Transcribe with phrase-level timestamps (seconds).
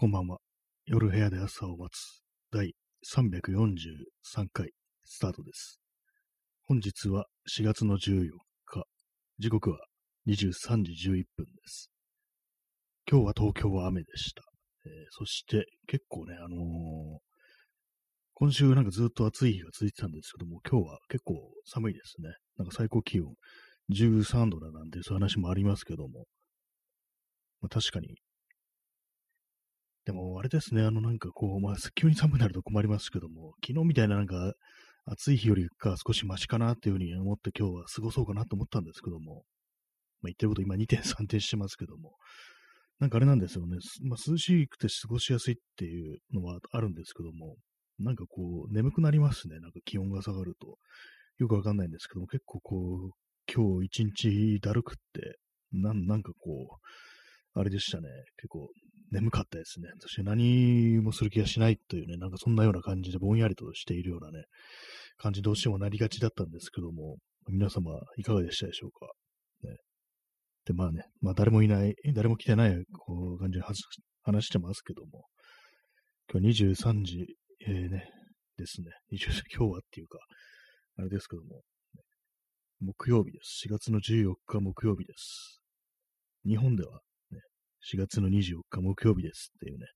[0.00, 0.38] こんばんは。
[0.86, 2.72] 夜部屋で朝を待つ第
[3.16, 4.70] 343回
[5.04, 5.80] スタートです。
[6.66, 8.28] 本日は4月の14
[8.64, 8.84] 日。
[9.40, 9.78] 時刻は
[10.28, 11.90] 23時11分です。
[13.10, 14.42] 今日は東京は雨でした。
[14.86, 17.18] えーそして結構ね、あのー
[18.34, 22.28] 今週なんかずっと暑い日が続いてたんですけども、今日は結構寒いですね。
[22.56, 23.34] なんか最高気温
[23.90, 26.26] 13度だなんてそういう話もありますけども、
[27.60, 28.14] まあ、確かに
[30.08, 34.54] でも、あれですね、あの、なんかこう、まあ、急に寒くなると困りますけども、昨日みたいななんか、
[35.04, 39.42] 暑い日よりか少しマシかなっていうふうに思って今日は過ごそうかなと思ったんですけども、まあ、
[40.24, 42.12] 言ってること今2点3点してますけども、
[43.00, 47.56] なんかあれなんですよね、まあ、涼しくて過ごしやすいっていうのはあるんですけども、
[47.98, 50.78] なんかこう、眠くなりますね、なんか気温が下がると。
[51.36, 53.10] よくわかんないんですけども、結構こう、
[53.54, 55.36] 今日一日だるくって、
[55.72, 58.70] なんなんかこう、あれでしたね、結構
[59.10, 59.88] 眠かったですね。
[60.00, 64.44] そして何もする気がしないというね、なんかそんなような感じでぼんやりとしているようなね、
[65.16, 67.16] 感じどうしてもなりがちだったんですけども、
[67.48, 69.06] 皆様いかがでしたでしょうか？
[69.62, 69.76] ね、
[70.66, 73.64] で、まあね、まあ誰もいない、誰も来てないこう感じで
[74.22, 75.24] 話してますけども、
[76.30, 78.10] 今日23時、えー、ね、
[78.56, 80.18] ですね、20 今日はっていうか、
[80.96, 81.62] あれですけども、
[82.80, 83.66] 木曜日です。
[83.66, 85.60] 4月の14日木曜日です。
[86.46, 87.00] 日本では
[87.84, 89.86] 4月の24日木曜日ですっていうね、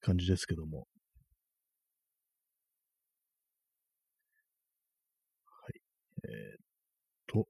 [0.00, 0.86] 感じですけども。
[5.44, 5.80] はい。
[6.24, 6.60] えー、っ
[7.26, 7.48] と、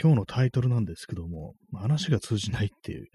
[0.00, 3.06] 今日のタイトルなんですけども、話が通じないっていう、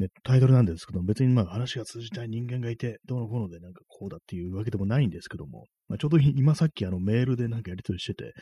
[0.00, 8.32] ね、タイトルなんですけど、別にまあ話が通じない人間がいて、どうのこうのでなんかこうだっていうわけでもないんですけども、まあ、ちょうど今さっきあのメールでなんかやり取りしてて、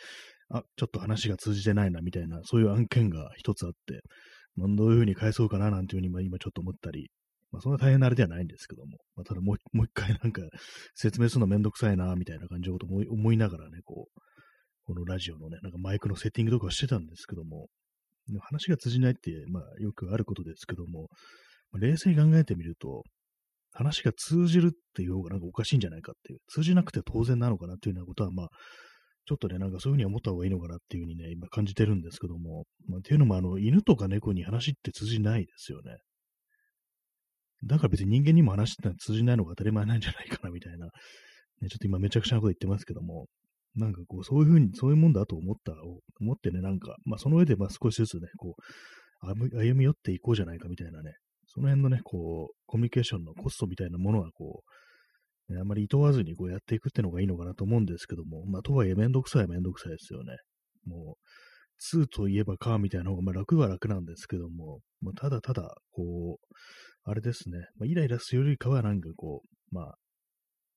[0.51, 4.01] あ、ちょっと話が通じてないなみたいな、そういう案件が一つあって、
[4.55, 7.11] まあ、どういうふうに返そうかななんていうふうに今ちょっと思ったり、
[7.51, 10.43] まあ、そんな大変なあれではないんですけども、まあ、ただもうもう一回 なんか
[10.95, 14.21] 説明するのめんどくさいなみたいな感じのこと思い思いながらね、こう、
[14.85, 17.69] このラジオのね、なんかマイクのセッティングとかしてたんですけども、
[18.41, 21.09] 話が通じないって、まあよくあることですけども、
[21.75, 23.03] 冷静に考えてみると、
[23.73, 28.49] 話が通じるっていう方がなんかおかしいんじゃないかっていう、通じなくて当然なのかなっていうようなことは、まあ、
[29.27, 35.99] ちょっとね、なんかそういうふうに思った方がいいのかなっていうふうにね、今感じてるんですけども、まあ、っていうのも、あの、犬とか猫に話って通じないですよね。
[37.65, 43.27] だから別に人間にも話って通じないのが当たり前なんじゃないかなみたいな、ね、ちょっと今めちゃくちゃなこと言ってますけども、
[43.75, 45.73] なんかこう、そういうふうに、そういうもんだと思った、
[46.21, 51.13] 思ってね、なんか、まあその上でまあ少しずつね、こう、歩み寄っていこうじゃないかみたいなね、
[51.49, 54.63] その辺のね、こう、コミュニケーションのコストみたいなものは、こ
[55.49, 60.37] う、ね、あまり厭わずにこうやっていくってのがいいのかなと思うんですけども、まあ、とはいえめんどくさいはめんどくさいですよね。
[60.87, 66.55] もう、2といえばかみたいな方が、まあ、楽は楽なんですけども、もうただただ、こう、
[67.05, 69.95] あれですね、まあ、イライラするよりかはなんかこう、まあ、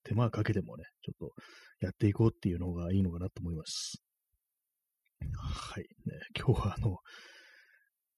[0.03, 1.33] 手間かけてもね、ちょっと
[1.81, 4.01] やっていこうっていうのがいいのかなと思います。
[5.37, 5.83] はい。
[5.83, 6.97] ね、今日はあの、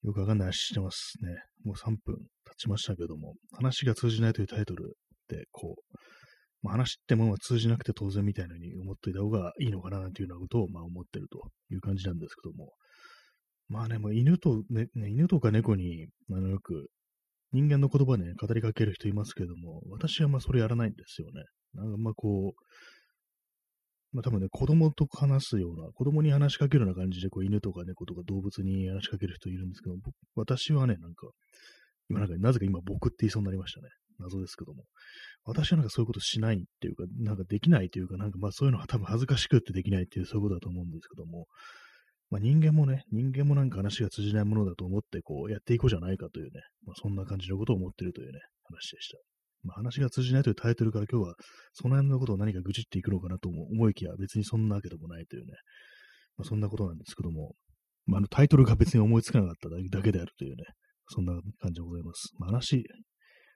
[0.04, 1.30] よくわかんない話してますね。
[1.64, 4.96] もう3分経ちましたけども、話が通じないというタイトル
[5.28, 5.96] で、こう、
[6.62, 12.72] まあ、話ってもんは通じなくて当然みたいなに思っていた方がいいのかななんていうようなことをまあ思ってるという感じなんですけども。
[13.68, 16.88] まあね、もう犬と、ね、ね犬とか猫に、あの、よく
[17.52, 21.44] 人間の言葉ね、語りかける人いますけども、私はまあそれやらないんですよね。
[21.74, 22.64] なんかまあこう、
[24.14, 29.96] まあ多分ね、子供と話すような、子供に話しかけるような感じで、こう犬とか猫とか動物に話しかける人いるんですけど、
[30.36, 31.26] 私はね、なんか、
[32.08, 33.88] 今なんか、なぜか今僕って言いそうになりましたね。
[34.20, 34.84] 謎ですけども。
[35.44, 41.48] 私はなんかそういうことしないっていうか、なんかできないというか、なんかまあそういうのは 多分恥ずかしくってできないっていうそういうことだと思うんですけども、
[42.30, 49.18] まあ人間もね、人間もなんか話が通じないものだと思ってこうやっていこうじゃないかというね、まあそんな感じのことを思ってるというね、話でした。
[49.64, 51.34] まあ、話が通じないというタイトルから今日は
[51.72, 55.52] その辺のことを何か愚痴っていくのかなと思いきや別にそんなわけでもないというね、
[56.36, 57.54] まあ、そんなことなんですけども、
[58.06, 60.64] まあ、あのタイトルが別に思いつかなかっただけであるというね、
[61.08, 62.32] そんな感じでございます。
[62.38, 62.84] まあ、話、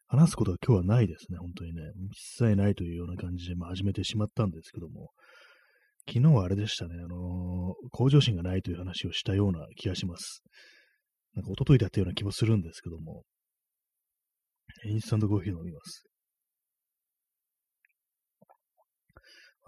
[0.06, 1.82] 話すことは今日はないですね、本当にね。
[2.10, 5.10] 一切ないというような感じで、まあ、始めてしまったんですけども、
[6.08, 10.42] 昨日はあれでしたね、あのー、向上心がないという話をしたような気がします。
[11.34, 13.24] なんか一昨日だったような気もするんですけども、
[14.84, 16.04] インスタントコーヒー飲みます。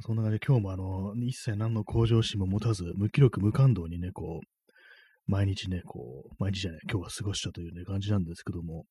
[0.03, 8.87] そんな感じで今日もあの、一切何の向上心も持たず、無気力無感動にね、こう、毎日ね、こう、毎日じゃない、今日は過ごしたというね、感じなんですけども、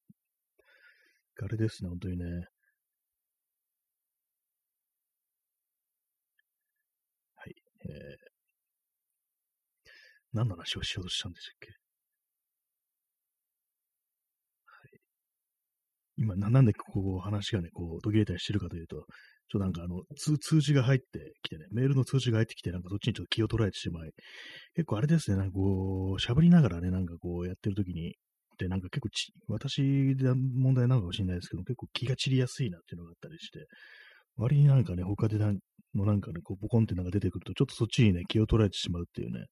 [1.41, 2.25] あれですね、本当にね、
[7.35, 7.53] はい、
[7.85, 7.91] えー、
[10.33, 11.78] 何の話をしようとしたんでしたっけ？
[16.19, 19.05] 今な、んでこう話がね、こう途切れたりしてるかというと、ちょっ
[19.51, 24.11] となんかあの通、通知が入ってきてね、メールの通知が入ってきて、なんかそっちにちょっと気を取られてしまい、
[24.75, 28.15] 結構あれですね、なんかこう、喋りながらね、なんかこうやってる時に、
[28.57, 33.65] で、なんか結構ち、私で問題なのかもしれないですけど、結構気が散りやすいなっていうのがあったりして、
[34.35, 35.59] 割になんかね、他でなん
[35.95, 39.45] のなんかね、こう、ボコンってなんか出てくると、ちょっとそっちにね、気を取られてしまうっていうね、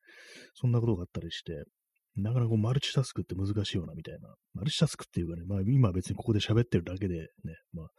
[0.53, 1.63] そんなことがあったりして、
[2.17, 4.33] なかなかマルチタスクって難しいよなみたいな。
[4.53, 7.27] マルチタスクっていうかね、まあ今別にここで喋ってるだけでね、
[7.73, 7.91] まあ、こ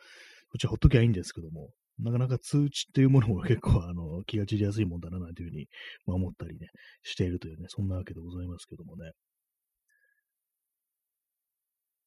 [0.56, 5.68] っちはほっときゃいいんですけども、なかなか通知っていうものが結構あの 気が散りやすいもんだななんていうふうに、
[6.06, 6.68] ま、思ったりね、
[7.02, 9.12] しているというね、そんなわけでございますけどもね。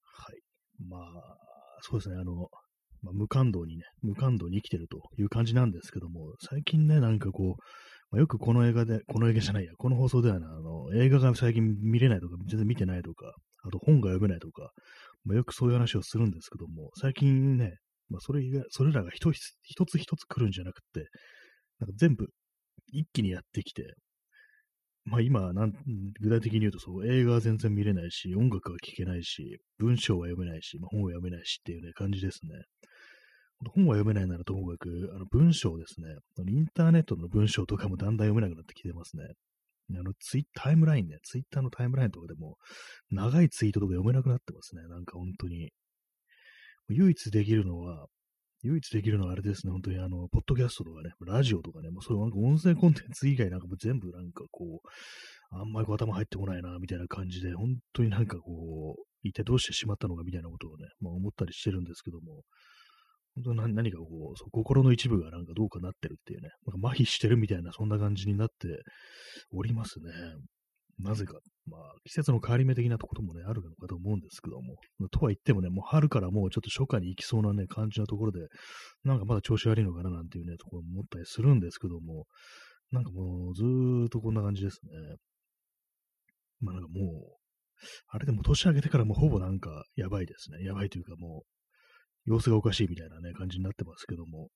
[0.04, 0.42] はい。
[0.80, 1.38] まあ、
[1.82, 2.50] そうですね、あの、
[3.02, 7.64] まあ、無感動にね、無感動に生きてるという感じなんですけども、最近ね、なんかこう、
[8.12, 14.72] まあ、よくこの映画で、この映画じゃないや、この放送ではね、あの、映画が最近見れないとか、全然見てないとか、あと本が読めないとか、
[15.24, 17.78] まあ、よくそういう話をするんですけども、最近ね、
[18.10, 21.08] まあ、それ以外、それらが一つ一つ一つ来るんじゃなくて、
[21.80, 22.28] なんか全部
[22.92, 23.96] 一気にやってきて、
[25.06, 25.74] まあ今なん、
[26.20, 32.52] 具体的に言うとそう、映画は全然見れないし、音楽は聴けないし、文章は読めないし、まあ、本は読めないしっていうね、感じですね。
[33.70, 36.08] 本は読めないならともかく、あの文章ですね。
[36.50, 39.24] インターネットの文章とかもだんだん読めなくなってきてますね。
[40.00, 42.58] あのツイタイムラインね、ツイッターのタイムラインとかでも、
[43.12, 44.84] 長いツイートとか読めなくなってますね。
[44.88, 45.72] なんか本当に。
[46.90, 48.08] 唯一できるのは、
[48.64, 54.88] 唯一できるのはあれですね、本当にあの、ポッドキャストとかね、ラジオとかね、もうそういうなんか音声コンテンツ以外なんかも全部なんかこう、
[55.52, 62.44] あんまりこう頭入ってこないな、みたいな感じで、本当になんかこう、一体どうしてしまったのかみたいなことをね、まあ思ったりしてるんですけども、
[63.36, 68.68] 本当に何かこう、心の一部がなんかどうかなってるっていうね、なんか麻痺してるみたいな、そんな感じになって
[69.54, 70.12] おりますね。
[71.00, 71.34] なぜか、
[71.66, 74.76] まあ、季節の変わり目的なこともね、あるのかと思うんですけども、
[75.10, 78.48] とは言ってもね、もう春からもうちょっと初夏に行きそうなね、感じのところで、
[79.04, 82.26] なんかまだ調子悪いのかななんていうね、ところも思ったりするんですけども、
[82.92, 85.16] なんかもうずーっとこんな感じですね。
[86.60, 87.42] まあなんかもう、
[88.10, 90.64] あれでも年明けてからもうほぼなんかやばいですね。
[90.64, 91.51] やばいというかもう、
[92.26, 94.50] 様子がおかしいみたいなね、感じになってますけども、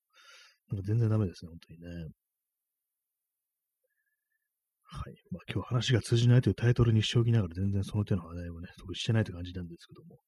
[0.70, 2.10] なんか全然ダメですね、本当にね。
[4.88, 5.14] はい。
[5.30, 10.18] まあ、今日話が通じないというタイトルにしておきながら全然その手の話題をね、特にしてないという感じなんですけども。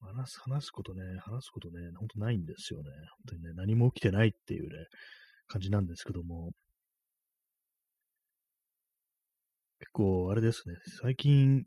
[0.00, 2.90] 話す、話すことね、話すことね、ほんとないんですよね。
[2.90, 3.00] 本
[3.30, 4.86] 当にね、何も起きてないっていうね、
[5.48, 6.52] 感じなんですけども。
[9.80, 11.64] 結構、あれですね、最近、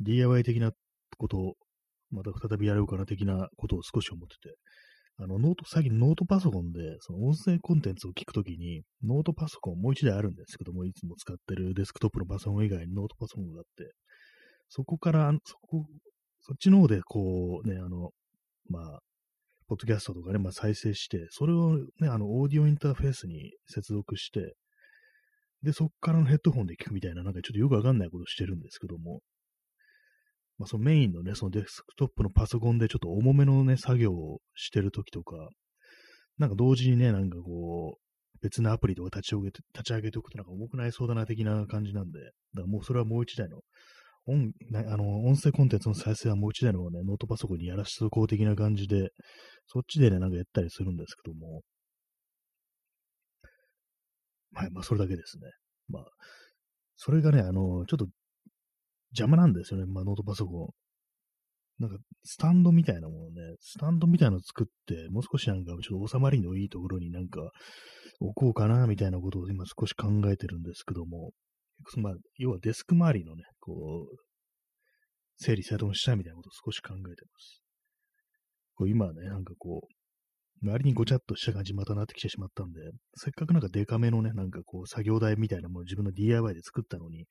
[0.00, 0.72] DIY 的な
[1.16, 1.56] こと、
[2.12, 4.56] また再びやろうかな的なことを少し思ってて、
[5.18, 13.92] あの、ノート、最近ノートパソコンで、その音声コンテンツを聞くときに、ノートパソコンもう一台あるんですけども、いつも使ってるデスクトップのパソコン以外にノートパソコンがあって、
[14.68, 15.84] そこから、そこ、
[16.40, 18.10] そっちの方でこうね、あの、
[18.68, 19.00] まあ、
[19.68, 24.54] ポッドキャストとかね、まあ再生して、それをね、あの、オーディオインターフェースに接続して、
[25.62, 29.20] で、そっからのヘッドホンで聞くみたいな、なんかちょっとよくわかんないことしてるんですけども、
[30.62, 35.34] まあ、そのメインのね、そのデスクトップのパソコンでちょっと重めのね、作業をしてるときとか、
[36.38, 43.58] なんか同時にね、なんかこう、別のアプリとか立ち上げて、立ち上げておくとなんか重くないそうだな的な感じなんで、だからもうそれはもう一台の、
[44.26, 49.10] 音、あの、音声コンテンツの再生はもう一台のね、ノートパソコンにやらしとこう的な感じで、
[49.66, 51.62] そっちでね、なんかやったりするんですけども、
[54.54, 55.50] はい、まあそれだけですね。
[55.88, 56.04] まあ、
[56.96, 58.06] それがね、あの、ちょっと
[59.12, 60.68] 邪魔なんですよね、まあ、ノートパソコン。
[61.78, 67.40] なんか、スタンドみたいなものね、スタンドみたいなの作って、もう少しなんか、ちょっと収まりのいいところになんか、
[68.20, 71.32] 置こうかな、みたいなことを今少し考えてるんですけども、
[71.96, 74.16] まあ、要はデスク周りのね、こう、
[75.38, 77.62] 整理整頓したいみたいなことを少し考えてます。
[78.74, 80.01] こう今ね、なんかこう、
[80.62, 82.80] 周りにごちゃっとした感じまたなってきてしまったんで、
[83.16, 87.26] せっかくなんかデカめのね、なんかこう作業台みたいなものを自分の DIY で作ったのに、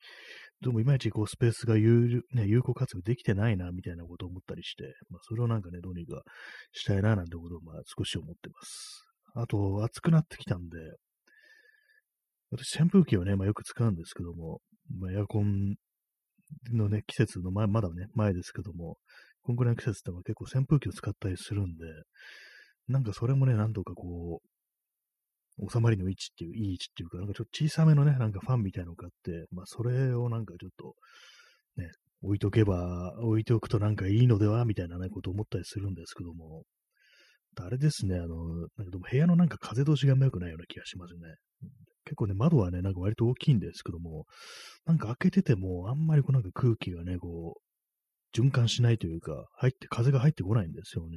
[0.60, 6.22] どうもいまいちこうスペースが有,、ね、有効活用できてないな、みたいなことを思ったりして、まあそれをなんかね、どうにか
[6.72, 9.04] したいな、なんてことをまあ少し思ってます。
[9.34, 10.78] あと、暑くなってきたんで、
[12.50, 14.60] 私扇風機をね、まあよく使うんですけども、
[14.98, 15.76] まあエアコン
[16.70, 18.98] のね、季節の前、まだね、前ですけども、
[19.42, 21.86] こんぐらいの季節って結構扇風機を使ったりするんで、
[22.88, 24.40] なんかそれもね、なんとかこ
[25.58, 30.94] う、収まりの位置っていう、いい位置っていうか、なんかちょっと小さめのね、なんかファンみたいなのがあって、まあそれをなんかちょっと、
[31.76, 31.90] ね、
[32.22, 36.64] 置いとけば、置いておくとなんかいいのではみたいなね、こと思ったりするんですけども、
[37.60, 41.20] あれですね、あの、なんかでも部屋のなんか風通しがあんま良くないような気がしますね。
[42.04, 44.24] 結構ね、窓はね、なんか割と大きいんですけども、
[44.86, 51.16] なんか開けてても、あんまりこうなんか空気がね、こう、循環しないというか、入って、風が入ってこないんですよね。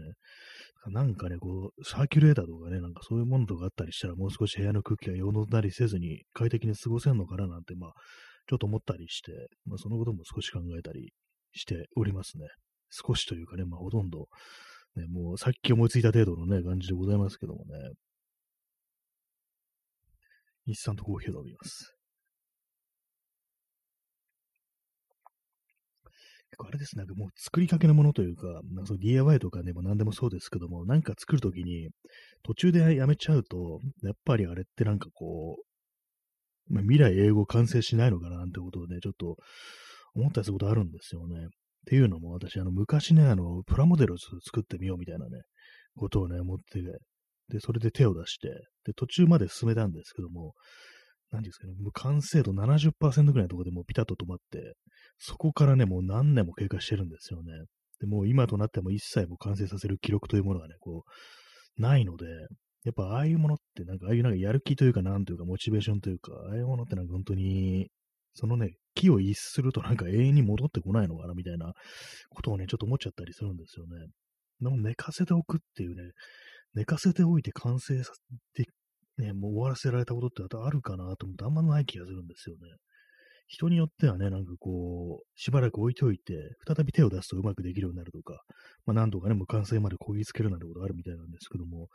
[0.88, 7.94] なんかね、こう、サーキュレーターとかね、なんかそういうものとかあったりしたら、もう少し部屋の空気がよどんだりせずに快適に過ごせるのかななんて、まあ、
[8.48, 9.32] ちょっと思ったりして、
[9.66, 11.12] まあ、そのことも少し考えたり
[11.54, 12.46] しておりますね。
[12.92, 14.28] 少しというかね、まあ、ほとんど、
[14.96, 17.94] ね、もうさっき思いついた程度のね、感じでございますけどもね。
[20.68, 21.96] インスタントコーヒーを飲みます。
[26.45, 31.90] 結構あれですね、なんかもう作りかけのものというか、なんかそ DIY とかでも何でもそうですけども、なんか作るときに
[32.44, 35.58] 途中でやめちゃうと、やっぱりあれってなんかこ
[36.70, 39.38] う、まあ、未来英語完成しないのかななんてことをね、ちょっと
[40.16, 41.36] 思ったりすることあるんですよね。
[41.46, 41.50] っ
[41.88, 45.42] ていうのも私、あの、昔ね、あの、プラモデルを作ってみようみたいなね、
[45.96, 46.82] ことをね、思って、
[47.50, 48.50] で、それで手を出して、
[48.86, 50.54] で、途中まで進めたんですけども、
[51.32, 54.76] 何ですかね、もう完成度70%ぐらいのところでもうピタッと止まって、
[55.18, 57.52] そこからね、もう何年も経過してるんですよね。
[58.00, 61.04] で、もう今となっても一切も完成させる記録というものがね、こ
[61.78, 62.26] う、ないので、
[62.84, 67.90] やっぱああいうものってなんか、ああいうなんかやる気というか、なんというか、モチベーションというか、ああいうものってなんか本当に、
[68.36, 71.74] そのね、木を逸するとなんか永遠に戻ってこないのかなみたいな
[72.30, 74.08] ことをね、ちょっと思っちゃったりするんですよね。
[74.62, 76.12] でも寝かせておくっていうね、
[76.76, 78.70] 寝かせておいて完成させて、
[79.18, 82.62] ね、もう終わらせられたことってあとあるかなと思ってあんまない気がするんですよね。
[83.48, 86.34] 人によってはね、なんかこう、しばらく置いておいて、
[86.68, 88.42] 再び手を出すとうまくできるようになるとか、
[88.86, 91.88] まあ何度かね、もう完成までこぎつけるなんてことあるみたいなんですけども、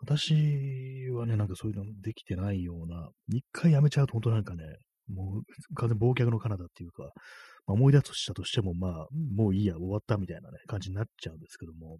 [0.00, 4.64] 私はね、なんかそういうのできてないような、一回やめちゃうと本当なんかね、
[5.08, 7.04] もう完全忘却の彼方っていうか、
[7.66, 11.98] まあ、思い出したとしても、まあ、もういいや、終わったみたいなね、感じになっちゃうんですけども、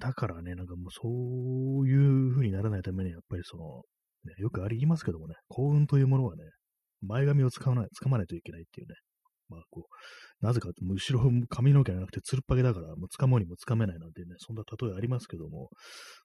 [0.00, 3.82] だからね、なんかもうそういう風にならないために、やっぱりその、
[4.24, 6.44] ね、よくあり言いますけどもね、幸運というものはね、
[7.02, 8.94] 前髪を使わない、掴まないといけないっていうね、
[9.48, 9.86] まあこ
[10.42, 15.68] う、なぜかって、後ろ髪の毛じゃなくてつるっぱげだから、もう掴もうにも掴めないなんてね、そんな例えありますけども、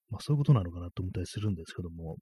[0.09, 2.17] まあそういうことなのかなと思ったりするんですけども、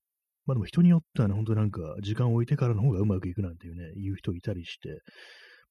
[0.46, 5.00] まあでも人によってはね、本当になんか時間を置いてからの方がうまくいくなんていうね、言う人いたりして、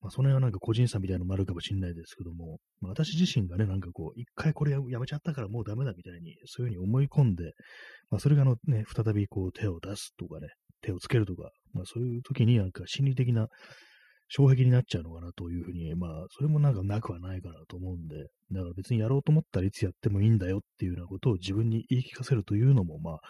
[0.01, 7.53] まあその辺はなんか個人差みたいなのもあるかもしれないですけども、まあ、私自身がね、なんかこう、一回これやめちゃったからもうダメだみたいに、そういうふうに思い込んで、
[8.11, 10.49] まあそれがあのね、再びこう手を出すとかね、
[10.83, 13.49] 手をつけるとか、まあそういう時になんか心理的な
[14.35, 18.17] 障壁になっちゃうのかなというふうに、まあそれもなんかなくはないかなと思うんで、
[18.53, 23.21] だから別にやろうと思ったらいつやってもいいんだよっていうようなことを自分に言い聞かせるというのも、まあ、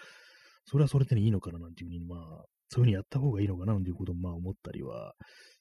[0.66, 2.20] それはそれでいいのかななんていうふうに、まあ、
[2.68, 5.12] そういうふうにやった方がいいのかななんていうこともまあ思ったりは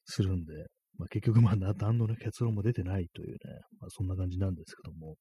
[0.05, 0.53] するんで、
[0.97, 3.37] まあ結局まあ 何の、ね、結論も出てないというね、
[3.79, 5.15] まあそんな感じなんですけども。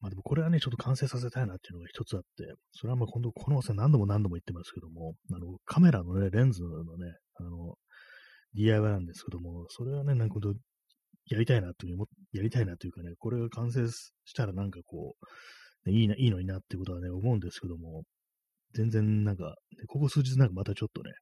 [0.00, 7.76] まあでもこれはね、ちょっと完成させたいなっていうのが一つあって、それはまあ今度この何度も何度も言ってますけども、あの、カメラのね、レンズのね、あの、
[8.54, 10.38] DIY なんですけども、それはね、なんか
[11.26, 11.98] やりたいなという、
[12.32, 15.16] やりたいなというかね、これが完成したらなんかこ
[15.86, 18.04] う、いいな、いいのになってことはね、思うんですけども、
[18.74, 19.54] 全然なんか、
[19.88, 21.12] ここ数日なんかまたちょっとね、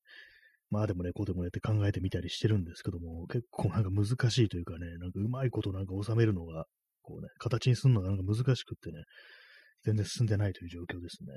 [0.73, 6.65] まあでもね、こうでもねって考えてみたりしてるんですけども、結構なんか難しいというかね、なんかうまいことなんか収めるのが、
[7.03, 9.05] こうね、形にするのがなんか難しくってね、
[9.85, 11.29] 全然進んでないという状況ですね。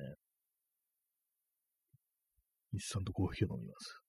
[2.71, 4.01] 日産とコーヒーを飲みます。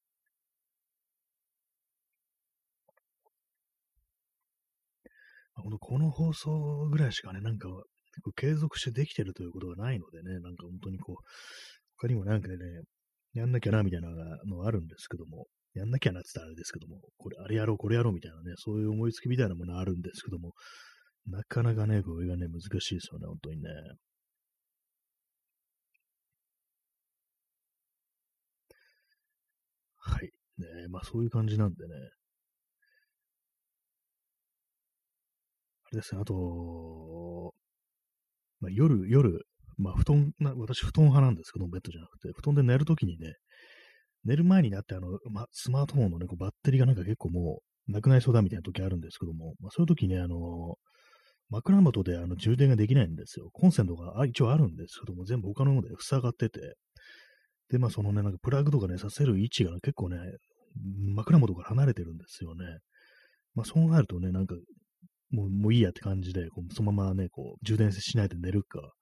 [5.81, 7.69] この放送ぐらいしかね、なんか
[8.37, 11.17] 継続してできてるということがないのでね、なんか本当にこう、
[11.99, 12.55] 他にもなんかね、
[13.37, 14.09] やんなきゃなみたいな
[14.47, 20.53] のがあるんですけども、やんなきゃなって言ったらあれですけども、これ、あれやろう、これやろうみたいなね、そういう思いつきみたいなものあるんですけども、
[21.27, 23.69] なかなかね、これがね、難しいですよね、本当にね。
[29.99, 30.31] はい。
[30.59, 31.95] ねまあそういう感じなんでね。
[35.85, 37.55] あれですね、あと、
[38.61, 39.47] まあ、夜、夜、
[39.79, 43.35] まあ、布団な、私、布団派なんですけど、ベッドじゃなくて、布団で寝るときにね、
[44.25, 50.77] 寝る前になって、あの、まあ、スマートフォンのね、こうバッテリーがなんか結構もう、なくなりそうだみたいな時あるんですけども、まあ、そういう時ね、あの、
[51.49, 53.51] 枕元であの充電ができないんですよ。
[53.53, 56.75] コンセントが一応あるんですけども、全部他のもので塞がってて、
[57.71, 60.19] で、まあそのね、なんかプラグとかね、させる位置が結構ね、
[61.15, 62.65] 枕元から離れてるんですよね。
[63.55, 64.57] まあそうなるとね、なんか
[65.31, 68.93] もうもういいやって感じで、こうそのままね、こう、充電しないで寝るか、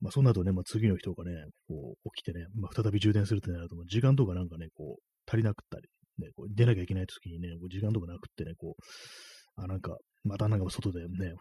[0.00, 1.32] まあ、そうなるとね、まあ、次の人がね、
[1.68, 11.34] こう、起きてね、まあ、再び充電するってなると、時間とかなんかね、こう、足りなくったり、ね、こう出なきゃいけない時にね、こう時間とかなくってね、こう、あ、なんか、またなんか外でね、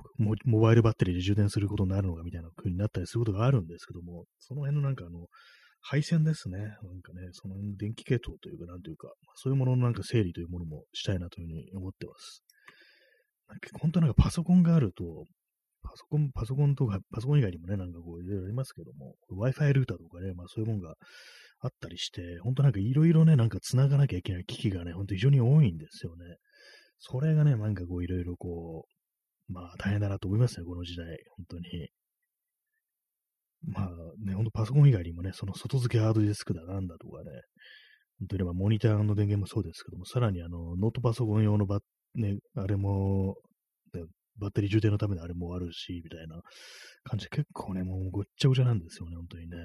[0.46, 5.28] モバイルバッテリーで充電することになるのかみたいな風になったりすることがあるんですけども、その辺のなんかあの、
[5.82, 6.58] 配線ですね。
[6.60, 6.70] なん
[7.02, 12.44] かね、その電気系統というか、なんというか、そういうもののなんか整理というものもしたいなというふうに思ってます。
[13.48, 15.26] なんか本当なんかパソコンがあると、
[15.84, 20.96] パソコン、パソコンとか、パソコン以外にもね、なんかこういろいろありますけども、Wi-Fi ルーターとかね、まあそういうもんが
[21.60, 26.38] あったりして、本当なんかいろいろね、なんか繋がなきゃいけない機器がね、ほんと非常に多いんですよね。
[27.00, 28.86] それがね、なんかこういろいろこ
[29.50, 31.06] う、まあ大変だなと思いますね、この時代、
[31.38, 31.90] 本当に。
[33.66, 33.90] まあ
[34.25, 37.32] ね、ほんとパソコン以外にもね、その外付けハードディスクだなんだとかね、
[38.20, 41.80] 本当にまあモニターの電源もそうですけども、さらにあの、ノートパソコン用のバッ
[42.16, 43.36] ね、あれも、
[44.38, 46.42] バッテリー充電のためのあれもあるし、みたいな
[47.04, 49.58] 感じで結構ね、もうごっちゃごちゃなんですよね、本当にね。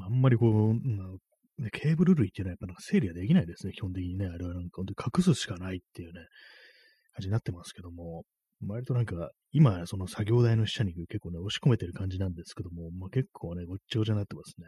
[0.00, 1.18] あんまりこう、うん
[1.58, 4.26] ね、ケーブル類っていうのはやっぱなんか整理ができないですね、基本的にね。
[4.26, 6.20] あれはなんか本当に隠すしかないっていうね、
[7.14, 8.24] 感じになってますけども、
[8.66, 14.66] 割となんか、今、その作業台の下に結構ね、押し込めてる感じなんですけども、まあ、結構ね、ごっちゃごちゃになってますね。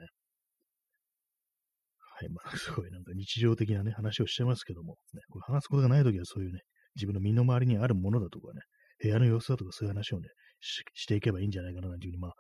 [2.19, 6.61] はい、まあ、 すごいなんか日常的なね、話をしてますけども、ね、これ話すことがないときはそういうね、
[6.97, 8.63] 自分の身の回りにあるものだとかね、
[9.01, 10.29] 部屋の様子だとかそういう話をね
[10.61, 12.33] し、していけばいいんじゃないかな、なんていうふうに、まあ、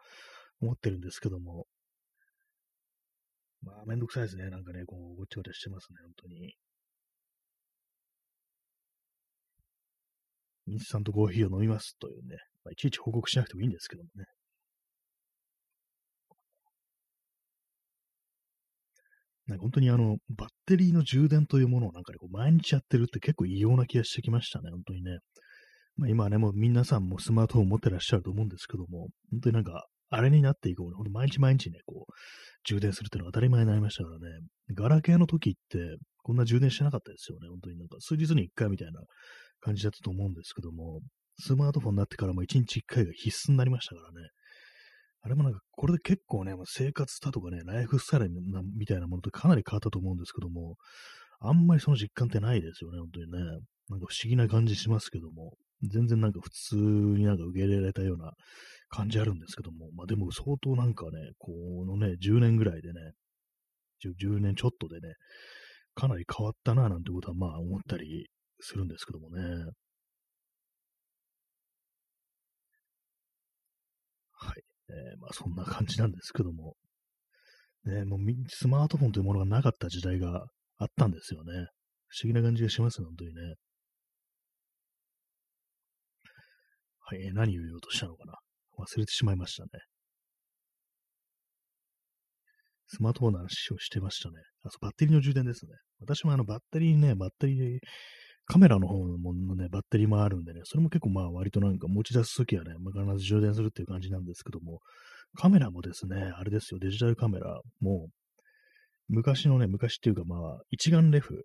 [0.60, 1.66] 思ってるんですけども、
[3.62, 4.48] まあ、めんどくさいですね。
[4.50, 6.54] なんかね、こう、ごちゃごちゃしてますね、本当に。
[10.68, 14.24] インスタントコーヒーを飲みますというね、まあ、いちいち報告しなくてもいいんですけどもね。
[19.46, 25.18] なんか本当にあの、バッテリーの充電というものをなんかね、こう毎日やってるって結構異様な気がしてきましたね、本当にね。
[25.96, 32.12] まあ、今はね、もう皆さんもスマートフォン持ってらっしゃると思うんですけども、本当になんか、あれになっていこうね、ほんと毎日毎日ね、こう、
[32.64, 34.24] 充電するっていうのが当たり前になりましたからね。
[34.74, 39.00] ガラケーの時って、こんな充電してなかったですよね、本当になんか、数日に1回みたいな
[39.60, 41.00] 感じだったと思うんですけども、
[41.38, 44.28] スマートフォンになってからも1日1回が必須になりましたからね。
[45.22, 48.30] あれもなんか、これで結構ね、生活だとかね、ライフスタイル
[48.76, 50.76] みたいなものとかなり変わったと思うんですけども、
[51.40, 53.38] あんまりその実感ってないですよね、本当にね。
[53.88, 58.32] なんか不思議な感じしますけども、全然なんか普通になんか受け入れられたような
[58.88, 61.52] 感じあるんですけども、まあでも相当なんかね、こ
[61.86, 63.12] のね、10年ぐらいでね、
[64.04, 65.14] 10, 10年ちょっとでね、
[65.94, 68.28] かなり変わったななんてことはまあ思ったり
[68.60, 69.42] するんですけどもね。
[74.88, 76.76] えー、まあそんな感じなんですけども、
[77.84, 78.18] ね、もう
[78.48, 80.46] スマートフォンというものがなかった時代が
[80.78, 81.52] あったんですよね。
[82.08, 83.54] 不思議な感じがしますね、本当にね。
[87.08, 88.34] はい、え、何を言おうとしたのかな。
[88.78, 89.70] 忘れてしまいましたね。
[92.88, 94.36] スマートフォンの話をしてましたね。
[94.64, 95.72] あ、そう、バッテリーの充電ですね。
[96.00, 97.78] 私もあのバッテリーね、バッテリー
[98.46, 104.80] カメラの方のね、バッテリーもあるんでね、それも結構まあ割となんか持ち出すときはね、必ず充電するっていう感じなんですけども、
[105.34, 108.08] カメラもですね、あれですよ、デジタルカメラも、
[109.08, 111.44] 昔のね、昔っていうかまあ、一眼レフ。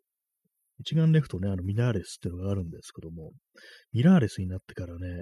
[0.80, 3.32] 一眼レフとね、あのミラーレスっていうのがあるんですけども、
[3.94, 5.22] ミラーレスになってからね、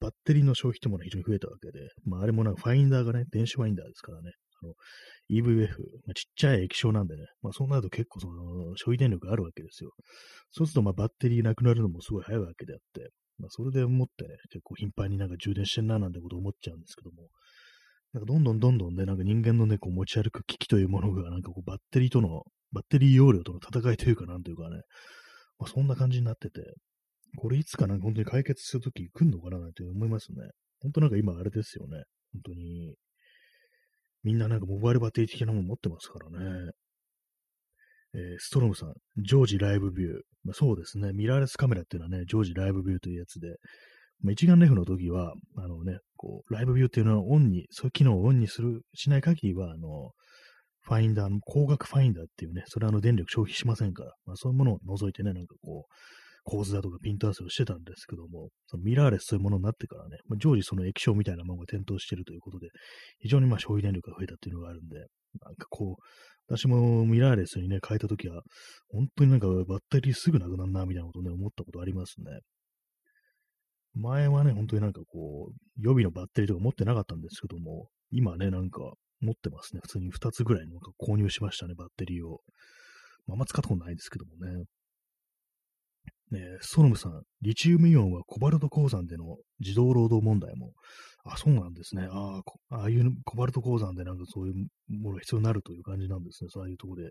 [0.00, 4.32] バッテリーの消費ってものが非常に増えたわけで、まああれもなんかファインダーがね、電子ファインダーですからね、
[5.30, 5.68] EVF、
[6.06, 9.90] まあ、ちっちゃい液晶なんでね、まあそうなると結構その消費電力があるわけですよ。
[10.50, 17.28] そうするとまあバッテリーなくなるのもすごい早いわけであって、まあそれで思ってね、結構頻繁になんか充電してんななんてこと思っちゃうんですけども、
[18.12, 22.42] なんかどんどんどんどんね、なんか人間のね、こう持ち歩く機器というものがなんかこうバッテリーとの、
[22.72, 24.82] バッテリー容量との戦いというかなんというかね、
[25.58, 26.60] まあそんな感じになってて、
[27.36, 30.38] これいつかなんか本当に解決するとき来んのかななんて思いますね。
[30.80, 32.02] 本当なんか今あれですよね。
[32.32, 32.94] 本当に
[34.22, 36.70] みんななんかモバイルバッテリー的なもの持ってますからね。
[38.12, 38.92] えー、ストロムさん、
[39.24, 40.12] 常時ライブビュー。
[40.42, 43.48] まあ、そうですね、ミラーレスカメラっていうのはね、常時ライブビューというやつで、
[44.22, 50.10] まあ、一眼レフの時は、あのね、こう、ライブビューっていうのはオンに、そういう機能をオンにする、しない限りは、あの、
[50.82, 55.94] ファインダー、光学ファインダーっていうね、それはあの電力消費しませんから、まあ、そういうものを除いてね、なんかこう、
[56.50, 62.68] 構図だとかピント合わせをしてたんですけども、そのミラーレスというものになってからね、まあ、常時その液晶みたいなものが点灯しているということで、
[63.20, 64.96] 非常にまあ消費電力が増えたっていうのがあるんで、
[65.44, 66.02] なんかこう、
[66.48, 68.42] 私もミラーレスにね、変えたときは、
[68.88, 72.40] 本当になんかバッテリーすぐなくなるな、みたいなことね、思ったことありますね。
[73.94, 78.80] 前はね、本当になんかこう、予備のバッテリーとか持ってなかったんですけども、今ね、なんか
[79.20, 79.80] 持ってますね。
[79.82, 82.40] 普通に2つぐらいの購入しましたね、バッテリーを。
[83.26, 84.64] まあ、あんま使ったことないですけどもね。
[86.30, 90.72] ねソノムさん、リチウムイオンはコバルト鉱山での自動労働問題も、
[91.24, 92.08] あ、そうなんですね。
[92.10, 92.40] あ
[92.70, 94.54] あ、ああいうコバルト鉱山でなんかそういう
[94.88, 96.50] ものが必要になるという感じなんですね。
[96.50, 97.10] そういうところで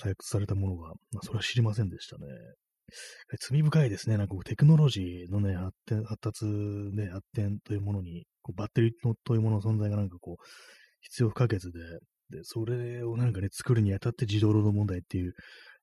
[0.00, 0.88] 採掘されたものが。
[1.12, 2.26] まあ、それは知りませんでしたね。
[3.40, 4.18] 罪深いですね。
[4.18, 10.44] なんかテクノロジーのね、発展、発達、ね、発展というものに、こうバッテリーのというものの存在がなんかこう、
[11.00, 11.70] 必要不可欠で、
[12.30, 15.34] で、それをなんかね、作るにあたって自動労働問題っていう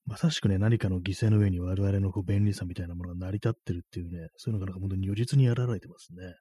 [0.06, 6.34] まさしくね、何かの犠牲の上に我々のこう便利さみたいなものが成り立ってるっていうね、そういうのがなんか本当に如実にやられてますね。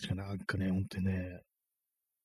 [0.00, 1.40] 確かなんかね、本当にね、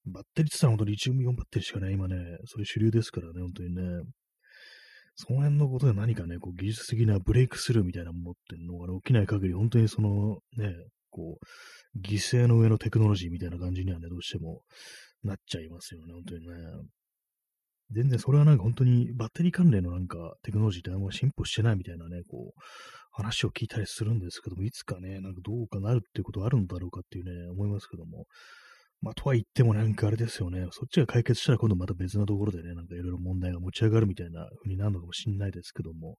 [0.05, 2.15] バッテリーって言ったら本当にリチウムイオンバッテリーしかね、今ね、
[2.45, 3.81] それ主流ですからね、本当にね。
[5.15, 10.73] その辺のことで何かね、こう技術的なブレイクスルーみたいなものっていうのが、ね、起きない限り、本当にそのね、
[11.09, 14.61] こう、犠牲の上のテクノロジーみたいな感じにはね、どうしても
[15.23, 16.55] なっちゃいますよね、本当にね。
[17.91, 22.61] 全然それはなんか本当にバッテリー関連のなんかテクノロジーってあんま進歩してないみたいなね、こう、
[23.11, 28.25] 話を聞いたりするんですけども、いつかね、なんかどうかなるっていうことはあるんだろうかっていうね、思いますけども、
[29.01, 30.67] まあ、とは言ってもなんかあれですよね。
[30.71, 36.17] そっちが解決したら今度また別なところでね、なんかいろいろ問題が持ち上がるみたいな風になるのかもしれないですけども。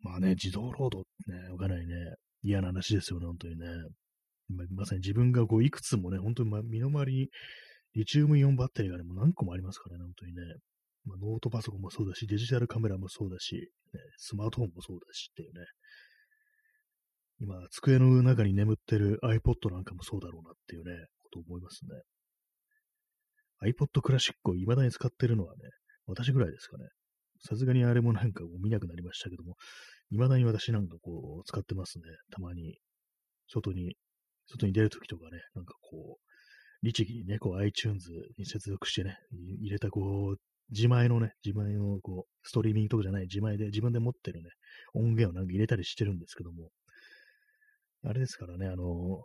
[0.00, 1.94] まあね、自動労働ってね、わかんないね、
[2.42, 3.66] 嫌な話ですよね、本当にね。
[4.48, 7.28] ままさに自分がこういくつもね、本当にま身の回りに
[7.94, 10.42] リチウムイオンバッテリーがね、も何個もありますからね、本当にね。
[11.04, 15.66] まあ、ノートパソコンもそうだし、デジタルカメラもそうだし、ね、スマートフォンもそうだしっていうね。
[17.40, 21.80] 今、机の中に眠ってる iPod なんかもそうだろうなっていうね、こと思います
[23.62, 23.70] ね。
[23.72, 25.62] iPod クラシックを未だに使ってるのはね、
[26.06, 26.84] 私ぐらいですかね。
[27.44, 29.56] さすがにあれもなんか見なくなりましたけども、
[30.10, 32.04] 未だに私なんかこう使ってますね。
[32.30, 32.78] たまに。
[33.48, 33.96] 外に、
[34.46, 39.16] 外に出るときとかね、なんかこう、律儀にね、こう iTunes に接続してね、
[39.60, 40.40] 入れたこう、
[40.72, 44.50] 自前のね、自前のこう、ストリーミングとかじゃない自前で自分で持ってるね、
[44.94, 46.70] 音源をなんか入れたりしてるんですけども、
[48.04, 49.24] あれですからね、あの、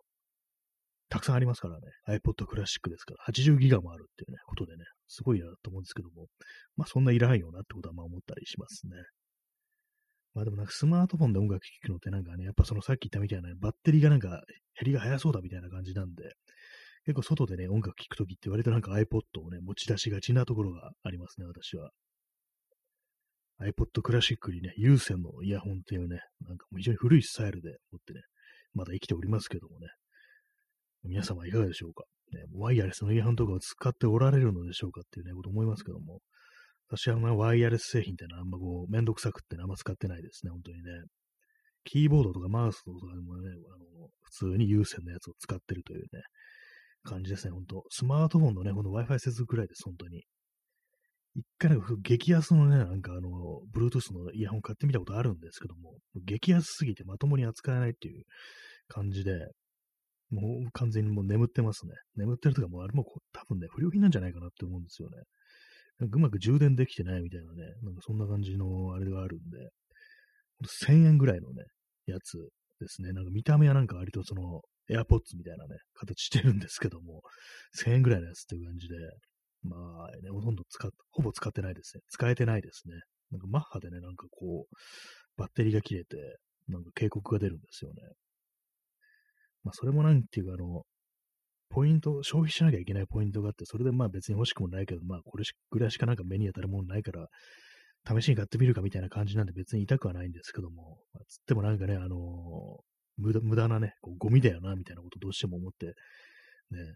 [1.09, 1.87] たくさんありますからね。
[2.07, 6.27] iPod クラシックですから、80ギガもあるっていうね、ことでね、すごいなと思うんですけども、
[6.75, 8.91] まあそんないらんよなってことはまあ思ったりしますね。
[10.33, 16.33] まあでもなんかスマートフォンで音楽聴くのってなんかね、やっぱそのさっき言ったみたいな、ね、バッテリーがなんか減りが早そうだみたいな感じなんで、
[17.07, 21.91] 結構外でね、音楽聴くときって割となんか iPod をね、持ち出しがちなところがありますね、私は。
[23.61, 28.19] iPod クラシックにね、有線のイヤホンっていうね、なんかもう非常に古いスタイルで持ってね、
[28.73, 29.87] まだ生きておりますけどもね、
[31.05, 36.19] 皆様いかがでしょうか、ね、ワイヤレスのイヤホンとかを使っておられるのでしょうかっていうね、こと思いますけども、
[36.89, 40.91] 私はあのワイヤレス製品ってのはあんまこう、めんどくさくってあんま使ってないですね、本当にね。
[41.85, 46.07] キーボードとかマウスとかでもね、あの普通に有線のやつを使ってるというね、
[47.03, 50.23] 感じですね、本当スマートフォンのね、この Wi-Fi 接続くらいです、本当に。
[51.35, 53.29] 一回なんか激安のね、なんかあの、
[53.75, 58.23] Bluetooth のイヤホン買ってみたことあるんですけども、激安すぎてまともに扱えないっていう
[58.87, 59.33] 感じで、
[60.31, 61.93] もう完全にもう眠ってますね。
[62.15, 65.17] 眠ってるとかもうあれも多分ね、不良品なんじゃないかなって思うんですよね。
[65.99, 69.69] なんかうまく充電できてないみたいなね、なんかそんな感じのあれがあるんで、
[70.85, 71.63] 1000円ぐらいのね、
[72.07, 72.37] やつ
[72.79, 73.13] ですね。
[73.13, 77.21] なんか見た目はなんか割とその AirPods みたいなね、形してるんですけども、
[77.77, 78.95] 1000円ぐらいのやつっていう感じで、
[79.63, 82.03] まあね、ほとんど使っ、ほぼ使ってないですね。
[82.09, 82.95] 使えてないですね。
[83.31, 84.75] なんかマッハでね、なんかこう、
[85.35, 88.01] バッテリーが切れて、なんか警告が出るんですよね。
[89.63, 90.83] まあ、それもなんていうか、あの、
[91.69, 97.27] ポイント、消費しなきゃいけないポイントがあって、それでまあ別に欲しくもないけど、まあこれぐらいしかなんか目に当たるものないから、
[98.07, 102.79] 試しに買ってみるかみたいな感じなんで別に痛くはないんですけども、まあ、つってもなんかね、あのー、
[103.17, 105.87] 無駄無駄なね、こうゴミだよな、みたいなことどうしても思って、
[106.71, 106.95] ね、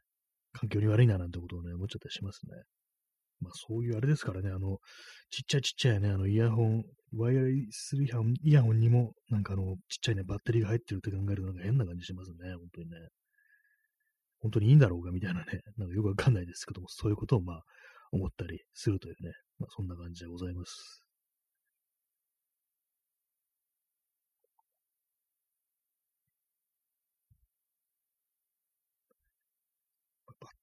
[0.53, 2.63] 環境に悪いななんてことをね、思っちゃったりしますね。
[3.39, 4.77] まあそういうあれですからね、あの、
[5.29, 6.83] ちっちゃいちっちゃいね、あのイヤホン、
[7.17, 12.97] ワイヤレスイヤホンイヤホンにも、なんかあの、ちっちゃいね、バッテリーが入ってるって考えるとなんか変な感じしますね、本当にね。
[14.39, 17.61] 本当にいいんだろうかみたいなね、なんかよくわかんないですけども、そういうことをまあ
[18.11, 21.00] 思ったりするというね、まあそんな感じでございます。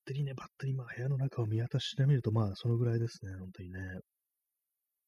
[0.08, 3.78] テリーね、バッテリー、まあ部屋の中を見渡してみると、まあそのぐらいですね、本当にね。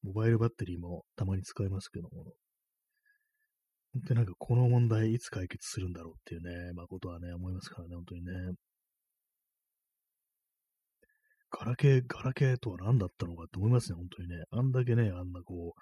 [0.03, 2.33] モバイルバッテリーもたまに使いますけども。
[3.93, 8.31] 本当になんかこの問題いつ解決するんだろうっていうね、まあことはね、思いますからね、本当にね。
[11.49, 14.35] ガラケー、ガラケーとは何だったのかって思いますね、本当にね。
[14.51, 15.81] あんだけね、あんなこう、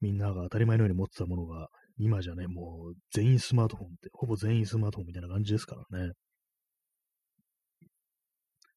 [0.00, 6.12] みんなが当たり前のように持ってたものが、今じゃね、もう全員スマートフォンって、ほぼ全員スマートフォンみたいな感じですからね。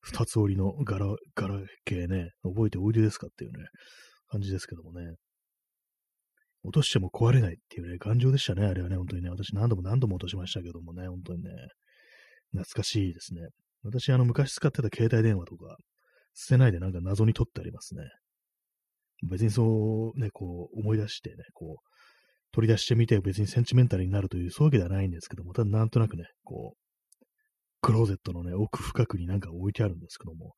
[0.03, 3.65] 二つ折りの柄、柄系ね、覚えておいでですかっていうね、
[4.29, 5.15] 感じですけどもね。
[6.63, 9.29] 落としても壊れないっていうね、頑丈でしたね、あれはね、本当にね。
[9.29, 11.51] 私何度も何度も落としましたけどもね、本当にね、
[12.51, 13.47] 懐かしいですね。
[13.83, 15.77] 私、あの、昔使ってた携帯電話とか、
[16.33, 18.03] 捨てないでなんか謎に取ってありますね。
[19.29, 21.93] 別にそうね、こう思い出してね、こう、
[22.51, 26.82] 取り出してみて別にセンチメンタルになるという、そういうわけではないんですけども、ただなんとなくね、こう、
[27.83, 30.55] クローゼットのね、奥深くになんか置いてあるんですけども、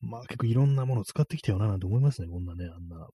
[0.00, 3.08] まあ結構いろんなものを使ってきたよななんて思いますね、こんなね、あんな。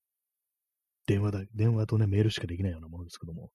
[1.07, 3.51] 電話だ、電話とね、メールしかできないようなものですけども、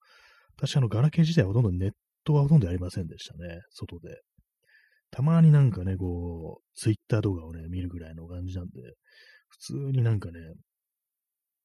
[0.56, 1.90] 私、あの、ガラケー自体はほとんどネッ
[2.24, 4.22] トはほとんどありませんでしたね、外で。
[5.10, 8.80] たまになんかね、こう、ツイッター動画をね、見るぐらいの感じなんで、
[9.48, 10.38] 普通になんかね、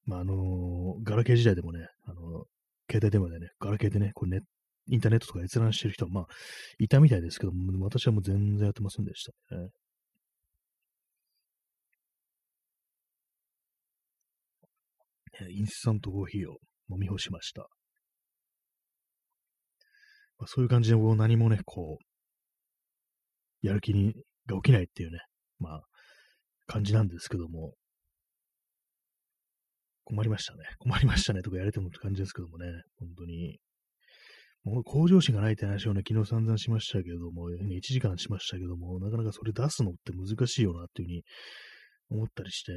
[0.04, 2.44] まあ、あのー、ガラケー時代でもね、あのー、
[2.90, 4.40] 携帯電話でね、ガラケーでね、こうネッ
[4.88, 6.26] インターネットとか閲覧してる人は、まあ、
[6.78, 9.68] いたみたいですけども、私はもう全然やってませんでしたね。
[15.50, 16.58] インスタントコーヒーを
[16.90, 17.68] 飲み干しました。
[20.38, 24.14] まあ、そういう感じで、何もね、こう、やる気に
[24.46, 25.18] が起きないっていうね、
[25.58, 25.82] まあ、
[26.66, 27.74] 感じなんですけども、
[30.04, 30.64] 困りましたね。
[30.78, 32.66] 困りましたねとかやれてもって感じですけどもね、
[32.98, 33.58] 本当に。
[34.64, 41.22] もう向上心がないって話をね、昨日散々しましたけども、1時間しましたけども、なかなかそれ出すのって難しいよなっていうふうに
[42.10, 42.72] 思ったりして、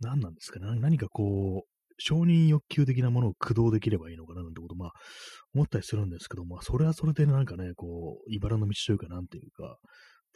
[0.00, 0.80] 何なんですかね？
[0.80, 4.42] 何かこう、承認欲求的なものを駆動できればいいのかな？
[4.42, 4.92] なんてこと、まあ、
[5.54, 9.76] 思ったりするんですけども、それはそれでなんかね、こう、茨の道というか、なんていうか、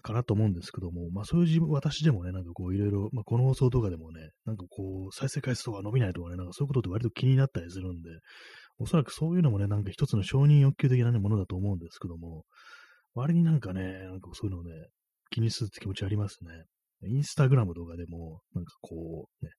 [0.02, 8.10] かなと思うんですけども、まあそういう自分、私でもね、なんかこういろいろ、まあこの放送とかでもね、なんかこう、再生回数とか伸びないとかね、なんかそういうことって割と気になったりするんで、
[8.78, 12.44] おそらくそういうのもね、なんか一つの承認欲求的な、ものだと思うんですけども、
[13.14, 14.70] 割になんかね、なんかそういうのをね、
[15.30, 16.50] 気にするって気持ちありますね。
[17.04, 19.50] インスタグラムとかでも、なんかこう、ね、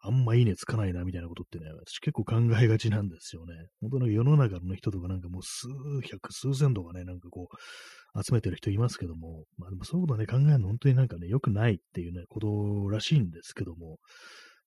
[0.00, 3.54] あんまいいねつかないなみたいなことってね、私結構考えがちなんですよね。
[3.80, 5.68] 本当に世の中の人とかなんかもう数
[6.02, 13.98] 百、数千とかね、なんかこう、集めてる人いますけども、まあでもそういうことね、考えるの本当になんかね、良くないっていうね、ことらしいんですけども、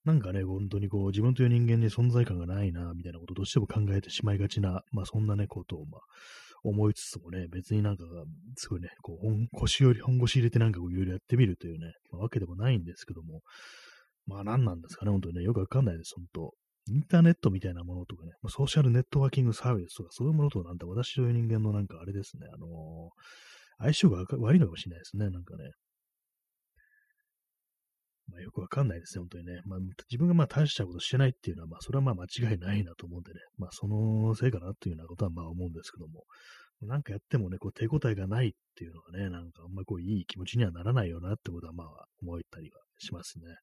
[0.04, 6.02] なんかね、本当にこう、自分という人間に存在感がないな、みたいなことをどうしても考えてしまいがちな、まあそんなね、ことを、まあ、
[6.64, 8.04] 思いつつもね、別になんか、
[8.56, 13.42] すごいね、こう、腰より、本腰入れてなんかこういろいろやってみるというね、まあ、わけでもないんですけども、
[14.26, 16.54] まあ何なんですかね、本当にね、よくわかんないです、本当。
[16.88, 22.70] インターネットみたいなものとかね、まあ、ソーシャルネットワーキングサービスとか、そういうものとなんて私という人間のなんかあれですね、あのー、
[23.80, 25.72] 相性が悪いのかもしれないですね、なんかね。
[28.32, 29.62] まあ、よくわかんないですね、本当にね。
[29.66, 33.40] まあ、自分がまあ大したことしてないっていうのは、まあ、それはまあ間違いないなと思うんでね。
[33.58, 36.24] まあ、そのせいかなっていうようなことはまあ思うんですけども。
[36.82, 41.88] なんかやってもね、こう手応えがないっていうのがね、なんかあんまこういい気持ちにはならないよなってことはまあ
[42.24, 43.46] 思ったりはしますね。
[43.46, 43.54] は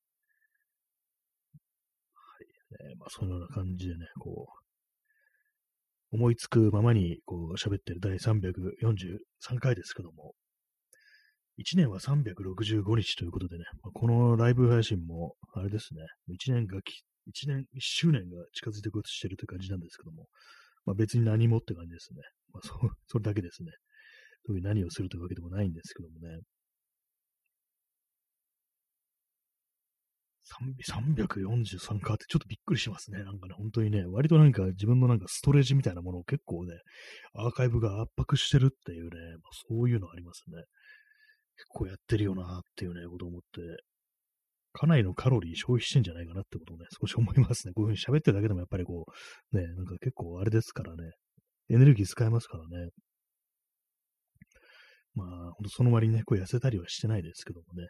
[2.85, 2.89] い。
[2.91, 4.59] ね、まあそのような感じでね、こう、
[6.11, 10.35] 思いつくままにこう喋ってる第343回ですけども、
[11.59, 20.29] 1年は365日ということでね、まあ、このライブ配信も、あれですね、1年がき、1年、1周年が近づいてこうとしてるという感じなんですけども、
[20.87, 22.21] まあ、別に何もって感じですね。
[22.53, 23.73] まあ、そ、それだけですね。
[24.47, 26.41] 特に何をするというわけでもないんですけどもね。
[30.49, 33.23] 343かってちょっとびっくりしますね。
[33.23, 36.75] なんかね、本当にね、割となんか自分のなんかストレージみたいなものを結構ね、
[37.35, 40.65] アーカイブが圧迫してるっていうね、まあ、そういうのありますね。
[41.59, 43.61] 結構やってるよなっていうね、ことを思って、
[44.73, 47.73] かなりのカロリー消費してんじゃないかなってことをね、少し思いますね。
[47.75, 49.07] こういうふうに喋ってるだけでもやっぱりこ
[49.53, 51.11] う、ね、なんか結構あれですからね、
[51.71, 52.91] エネルギー使えますからね。
[55.15, 57.89] まあ、ほんとその割にね、こう痩せたりはしてないですけどもね。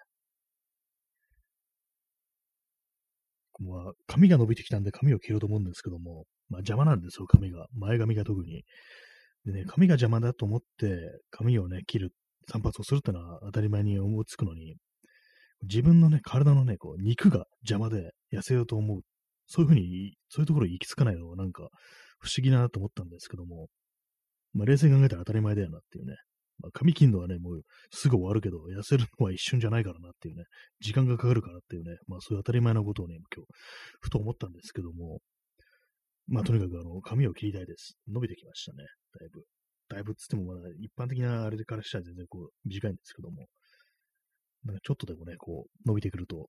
[3.60, 7.66] まあ、髪が伸びてきたんで髪を切ろうと思うんですけども、まあ邪魔なんですよ、髪が。
[7.74, 8.62] 前髪が特に。
[9.44, 12.12] でね、髪が邪魔だと思って髪をね、切る
[12.50, 14.76] 散髪をするってのは当たり前に思いつくのに、
[15.62, 19.00] 自分のね、体のね、こう、肉が邪魔で痩せようと思う。
[19.46, 21.68] そういうふうに、そういうところに行き着かないのはなんか
[22.18, 23.68] 不思議だなと思ったんですけども、
[24.52, 26.16] まあ、冷静に考えたら当たり前だよなっていうね。
[26.60, 30.44] まあ、髪切るのはね、もうすぐ終わるけど、痩せるのは一瞬じゃないからなっていうね、
[30.80, 33.48] 時間がかかるからっていうね、まあそういう当たり前なことをね、今日、
[34.00, 35.20] ふと思ったんですけども、
[36.26, 37.96] まあとにかくあの、髪を切りたいです。
[38.08, 38.78] 伸びてきましたね、
[39.20, 39.44] だいぶ。
[39.88, 43.46] だいぶつってもまだ一般的なあれからしたら全然こう短いんですけども、
[44.64, 46.48] なんかちょっとでもね、こう伸びてくると、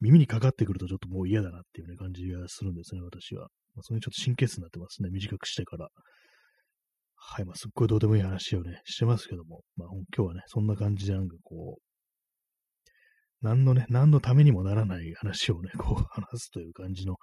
[0.00, 3.48] 耳にかかってくるとちょっともう嫌だなっていうね感じがするんですね、私は。
[3.74, 5.88] まあ、それにちょっと神経質になってますね、短くしてから。
[7.14, 11.82] はい、まあ、すっごいどうでもいい話をね、してますけども、まあ、今日はね、そんな感じでなんかこう、
[13.42, 17.16] 何のね、何のためにもならない話をね、こう話すという感じの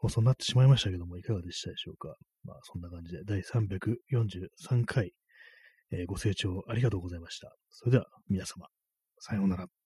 [0.00, 2.16] 放送になってしまいましたけども、いかがでしたでしょうか。
[2.44, 5.12] まあ、そんな感じで、第343回、
[5.92, 7.54] えー、ご清聴ありがとうございました。
[7.68, 8.66] それでは、皆様、
[9.18, 9.79] さようなら。